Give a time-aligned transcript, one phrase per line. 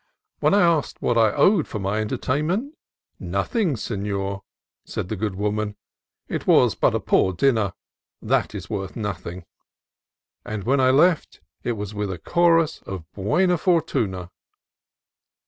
[0.39, 2.73] When I asked what I owed for my entertainment—
[3.19, 4.41] "Nothing, senor,"
[4.83, 5.75] said the good woman;
[6.27, 7.73] "it was but a poor dinner;—
[8.33, 9.45] that is worth nothing";
[10.43, 14.31] and when I left, it was with a chorus of" Bucna fortuna!"